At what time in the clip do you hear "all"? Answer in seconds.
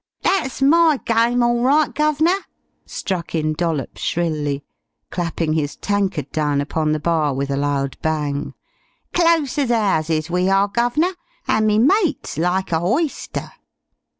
1.43-1.61